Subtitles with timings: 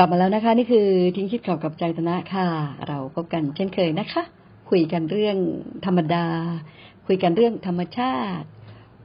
[0.00, 2.46] กลับมาแล้วนะคะ นี่คือทิ้งคิดข่าวกับใจตนะค่ะ
[2.88, 4.22] เราพบกันเช่นเคยนะคะ
[4.70, 5.36] คุยกันเรื่อง
[5.86, 6.24] ธรรมดา
[7.06, 8.46] คุยกันเรื่องธรรมชาติ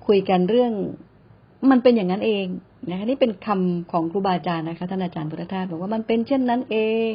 [0.08, 0.72] คุยกันเรื่อง
[1.72, 2.46] มันเป็นอย่างนั้นเอง
[2.90, 6.78] นะคะนี่เป็นคำของครูบาอาจารย์นะคะท่านอาจารย์พุทธทาสบอกว่ามันเป็นเช่นนั้นเอ
[7.10, 7.12] ง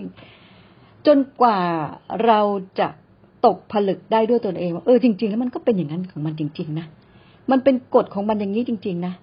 [1.07, 1.61] จนกว่า
[2.25, 2.41] เรา
[2.79, 2.89] จะ
[3.47, 6.87] ตกผลึกได้ด้วยตนเองว่าเออจริง ๆ แล้วมันก็เป็นอย่างนั้นของมันจริง ๆ นะ
[7.51, 9.15] มันเป็นกฎของมันอย่างนี้จริง ๆ นะ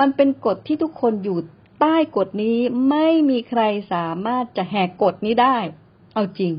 [0.00, 1.38] มันเป็นกฎที่ทุกคนอยู่
[1.80, 2.58] ใต้กฎนี้
[2.90, 3.62] ไม่มีใคร
[3.92, 5.56] สามารถจะแหกกฎนี้ได้
[6.14, 6.52] เอาจริง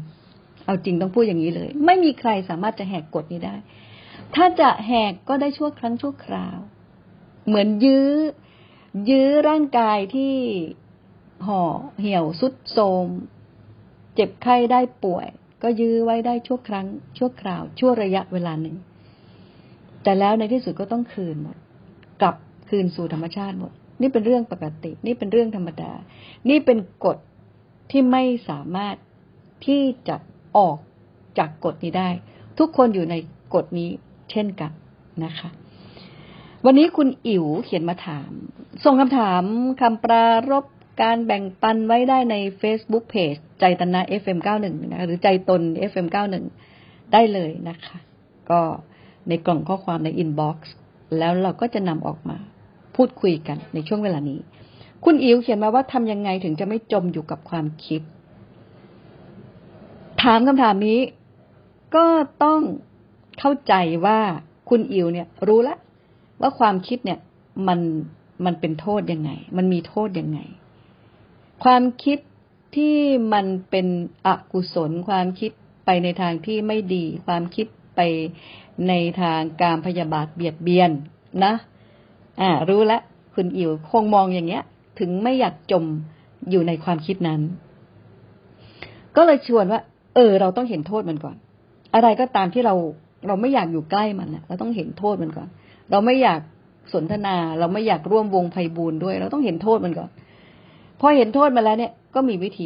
[0.66, 3.56] เอาจริงต้องพูดอย่างนี้เลย ไม่มีใครสามารถจะแหกกฎนี้ได้
[4.36, 6.58] ถ้าจะแหกก็ได้ชั่วครั้งชั่วคราว
[7.48, 8.10] เหมือนยื้อ
[9.10, 10.36] ยื้อร่างกายที่
[11.46, 11.62] ห่อ
[12.00, 13.08] เหี่ยวสุดโทม
[14.16, 15.28] เจ็บไข้ได้ป่วย
[15.64, 16.86] ก็ยื้อไว้ได้ชั่วครั้ง
[17.18, 18.76] ชั่วคราว ชั่วระยะเวลาหนึ่ง
[20.04, 21.58] แต่แล้วในที่สุดก็ต้องคืนหมด
[22.22, 22.36] กลับ
[22.70, 25.92] คืนสู่ธรรมชาติหมด นี่เป็นเรื่องปกติ นี่เป็นเรื่องธรรมดา
[26.50, 27.18] นี่เป็นกฎ
[27.92, 28.96] ที่ไม่สามารถ
[29.66, 30.16] ที่จะ
[30.58, 30.78] ออก
[31.38, 32.10] จากกฎนี้ได้
[32.60, 33.16] ทุกคนอยู่ใน
[33.54, 33.90] กฎนี้
[34.32, 34.72] เช่นกัน
[35.26, 35.50] นะคะ
[36.66, 38.32] วันนี้คุณอิ๋วเขียนมาถาม
[38.84, 39.44] ส่งคำถาม
[39.82, 40.66] คำปรารบ
[41.02, 45.62] การแบ่งปันไว้ได้ใน Facebook Page ใจตนะ FM91 นะหรือใจตน
[45.92, 46.36] FM91
[47.14, 47.98] ได้เลยนะคะ
[48.50, 48.62] ก็
[49.28, 50.74] ในกล่องข้อความใน inbox
[51.18, 52.38] แล้วเราก็จะนำออกมา
[52.98, 54.40] พูดคุยกันในช่วงเวลานี้
[55.06, 58.02] คุณอิ๋วเขียนมาว่าทำยังไงถึงจะไม่จมอยู่กับความคิด
[60.22, 61.00] ถามคำถามนี้
[61.96, 62.06] ก็
[62.44, 62.62] ต้อง
[63.40, 63.74] เข้าใจ
[64.06, 64.20] ว่า
[64.70, 65.80] คุณอิ๋วเนี่ย รู้แล้ว
[66.42, 67.20] ว่าความคิดเนี่ย
[67.68, 67.80] มัน
[68.46, 70.40] มันเป็นโทษยังไง มันมีโทษยังไง
[71.64, 72.20] ความคิด
[72.76, 72.98] ที่
[73.34, 73.88] มันเป็น
[74.26, 75.52] อกุศล ความคิด
[75.86, 78.02] ไปในทางที่ไม่ดี ความคิดไป
[78.88, 80.92] ในทางการพยาบาทเบียดเบียน
[81.44, 81.54] นะ
[82.42, 83.02] อ่า รู้แล้ว
[83.36, 84.64] คุณอิ๋วคงมองอย่างเงี้ย
[85.00, 85.84] ถึงไม่อยากจม
[86.50, 87.42] อยู่ในความคิดนั้น
[89.16, 89.82] ก็เลยชวนว่า
[90.16, 91.36] เออ เราต้องเห็นโทษมันก่อน
[91.94, 92.76] อะไรก็ตามที่เรา
[93.28, 95.48] เราไม่อยากอยู่ใกล้มันเราต้องเห็นโทษมันก่อน
[95.92, 96.40] เราไม่อยาก
[96.94, 100.10] สนทนา เราไม่อยากร่วมวงไพบูลด้วย เราต้องเห็นโทษมันก่อน
[101.00, 102.66] พอเห็นโทษมาแล้วเนี่ย ก็มีวิธี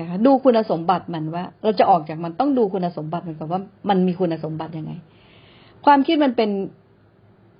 [0.00, 4.92] นะคะ ดูคุณสมบัติมันว่า เราจะออกจากมันต้องดูคุณสมบัติมันก่อนว่า มันมีคุณสมบัติยังไง
[5.86, 6.50] ความคิดมันเป็น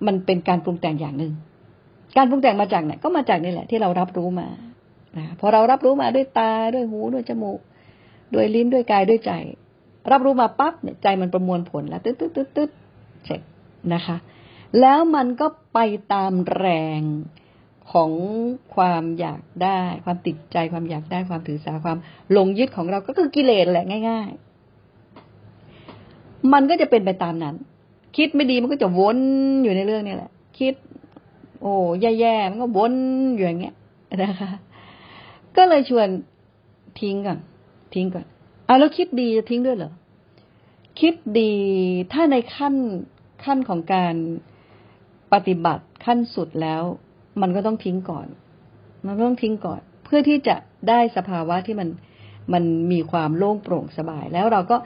[0.07, 1.33] มันเป็นการปรุงแต่งอย่างหนึ่ง
[2.17, 4.49] การปรุงแต่งมาจากไหนก็มาจากนี่แหละ ที่เรารับรู้มา
[5.17, 7.61] นะพอเรารับรู้มาด้วยตาด้วยหูด้วยจมูก
[8.35, 9.33] ด้วยลิ้นด้วยกายด้วยใจ
[10.11, 12.71] รับรู้มาปั๊บเนี่ยใจมันประมวลผลแล้วตึ๊ดตึ๊ดตึ๊ดตึ๊ด
[13.25, 13.41] เสร็จ
[13.95, 14.17] นะคะ
[14.81, 15.79] แล้วมันก็ไป
[16.13, 16.67] ตามแร
[16.99, 17.03] ง
[17.93, 18.13] ของ
[18.75, 21.99] ความอยากได้ ความติดใจความอยากได้ความถือสาความ
[22.33, 24.31] หลงยึดของเราก็คือกิเลสแหละง่าย
[25.65, 27.57] ๆ มันก็จะเป็นไปตามนั้น
[28.17, 29.19] คิดไม่ดีมันก็จะวน
[29.63, 30.75] อยู่ในเรื่องนี้แหละ คิด
[31.61, 32.95] โอ้แย่ๆมันก็วน
[33.35, 33.75] อยู่อย่างเงี้ย
[34.17, 34.51] นะคะ
[35.57, 36.09] ก็เลยชวน
[37.01, 37.39] ทิ้งก่อน
[37.95, 38.27] ทิ้งก่อน
[38.67, 39.93] เอาแล้วคิดดีจะทิ้งด้วยเหรอ
[41.01, 41.53] คิดดี
[42.13, 42.75] ถ้าในขั้น
[43.45, 44.15] ขั้นของการ
[45.33, 46.83] ปฏิบัติขั้นสุดแล้ว
[47.41, 48.27] มันก็ต้องทิ้งก่อน
[49.07, 50.57] มันต้องทิ้งก่อน เพื่อที่จะ
[50.89, 51.89] ได้สภาวะที่มัน
[52.53, 54.77] มันมีความโล่งโปร่งสบาย แล้วเราก็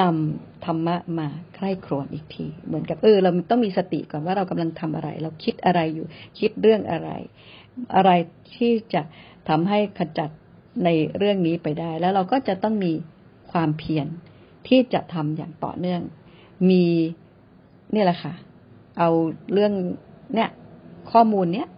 [0.00, 6.06] นำธรรมะมาใคร่ครวญอีกที เหมือนกับเออ เราต้องมีสติก่อนว่าเรากำลังทำอะไร เราคิดอะไรอยู่
[6.38, 7.10] คิดเรื่องอะไร
[7.96, 8.10] อะไร
[8.54, 9.02] ที่จะ
[9.48, 10.30] ทำให้ขจัด
[10.84, 10.88] ใน
[11.18, 12.92] เรื่องนี้ไปได้ แล้วเราก็จะต้องมี
[13.50, 14.06] ความเพียร
[14.68, 16.02] ที่จะทำอย่างต่อเนื่อง
[16.70, 16.84] มี
[17.94, 18.34] นี่แหละค่ะ
[18.98, 19.10] เอา
[19.52, 19.72] เรื่อง
[20.34, 20.50] เนี่ย
[21.12, 21.68] ข้อมูลเนี้ย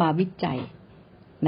[0.00, 0.58] มาวิจัย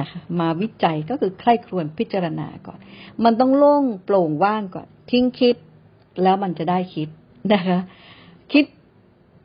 [0.00, 2.78] นะคะมาวิจัยก็คือใคร่ครวญพิจารณาก่อน
[3.24, 5.56] มันต้องโล่งโปร่งว่างก่อน ทิ้งคิด
[6.22, 7.08] แล้วมันจะได้คิด
[7.52, 7.78] นะคะ
[8.52, 8.64] คิด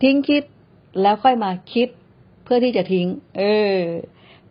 [0.03, 0.43] ทิ้งคิด
[1.01, 1.87] แล้วค่อยมาคิด
[2.43, 3.41] เพื่อที่จะทิ้ง เอ
[3.75, 3.79] อ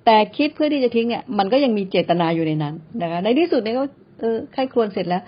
[0.04, 3.84] แต่คิดเพื่อที่จะทิ้งเนี่ย มันก็ยังมีเจตนาอยู่ในนั้นนะคะในที่สุดเนี่ยก็
[4.20, 5.22] เออใคร่ครวญเสร็จแล้ว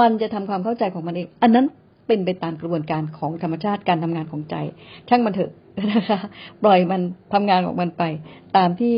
[0.00, 1.66] มันจะทำความเข้าใจของมันเอง อันนั้น
[2.12, 4.56] เป็นไปตามกระบวนการของธรรมชาติการทำงานของใจ
[5.08, 5.52] ช่างมันเถอะ
[5.92, 6.18] นะคะ
[6.62, 7.00] ปล่อยมัน
[7.32, 8.02] ทำงานของมันไป
[8.56, 8.94] ตามที่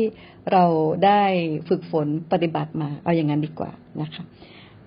[0.51, 0.63] เรา
[1.05, 1.21] ได้
[1.69, 4.23] ฝึกฝนปฏิบัติมาเอาอย่างนั้นดีกว่านะคะ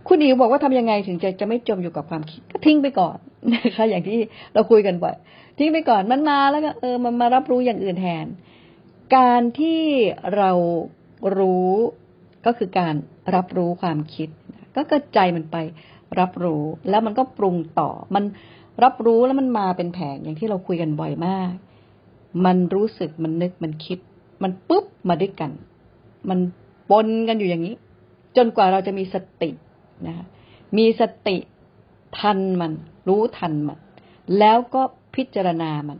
[0.06, 3.16] คุณอิ๋วบอกว่าทำยังไงถึงจะจะไม่จมอยู่กับความคิดก็ทิ้งไปก่อน
[3.54, 4.18] นะคะ อย่างที่
[4.54, 5.14] เราคุยกันบ่อย
[5.58, 8.26] ทิ้งไปก่อนมันมาแล้วก็เออมันมารับรู้อย่างอื่นแทน
[9.16, 9.82] การที่
[10.36, 10.50] เรา
[11.38, 11.72] รู้
[12.46, 12.94] ก็คือการ
[13.34, 14.28] รับรู้ความคิด
[14.76, 15.56] ก็กระจายมันไป
[16.20, 18.24] รับรู้แล้วมันก็ปรุงต่อ มัน
[18.84, 21.52] รับรู้แล้วมันมาเป็นแผงอย่างที่เราคุยกันบ่อยมาก
[22.44, 23.98] มันรู้สึกมันนึกมันคิด
[24.42, 25.50] มันปุ๊บมาด้วยกัน
[26.28, 26.38] มัน
[26.90, 27.76] ปนกันอยู่อย่างนี้
[28.36, 29.50] จนกว่าเราจะมีสติ
[30.06, 30.26] นะคะ
[30.78, 31.36] มีสติ
[32.18, 32.72] ทันมัน
[33.08, 33.78] รู้ทันมัน
[34.38, 34.82] แล้วก็
[35.14, 35.98] พิจารณามัน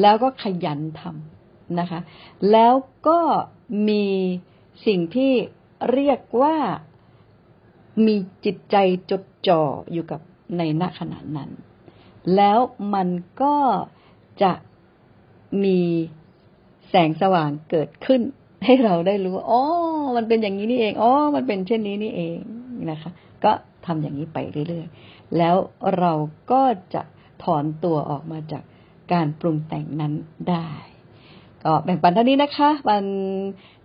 [0.00, 2.00] แล้วก็ขยันทำนะคะ
[2.52, 2.74] แล้ว
[3.08, 3.18] ก็
[3.88, 4.06] มี
[4.86, 5.32] สิ่งที่
[5.92, 6.56] เรียกว่า
[8.04, 8.14] มี
[8.44, 8.76] จิตใจ
[9.10, 9.62] จดจ่อ
[9.92, 10.20] อยู่กับ
[10.58, 11.50] ในณขณะนั้น
[12.36, 12.58] แล้ว
[12.94, 13.08] มัน
[13.42, 13.56] ก็
[14.42, 14.52] จะ
[15.64, 15.80] มี
[16.88, 18.20] แสงสว่างเกิดขึ้น
[18.64, 19.62] ให้เราได้รู้ว่าอ๋อ
[20.16, 22.38] มันเป็นอย่างนี้นี่เอง อ๋อ มันเป็นเช่นนี้นี่เอง
[22.90, 23.10] นะคะ
[23.44, 23.52] ก็
[23.86, 24.38] ทำอย่างนี้ไป
[24.68, 25.56] เรื่อยๆ แล้ว
[25.98, 26.12] เรา
[26.52, 26.62] ก็
[26.94, 27.02] จะ
[27.44, 28.62] ถอนตัวออกมาจาก
[29.12, 30.12] การปรุงแต่งนั้น
[30.50, 30.68] ได้
[31.64, 33.04] ก็แบ่งปันเท่านี้นะคะวัน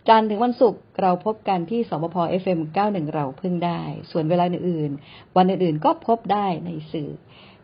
[0.07, 3.81] จันทร์ถึงวันศุกร์เราพบกันที่สบพ FM 91เราพึ่งได้
[4.11, 7.09] ส่วนเวลาอื่นๆ วันอื่นๆก็พบได้ในสื่อ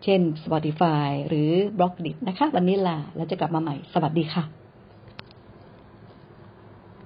[0.03, 4.66] เช่น Spotify หรือ b ล็อกดินะคะ วันนี้ลาแล้วจะกลับมาใหม่ สวัสดีค่ะ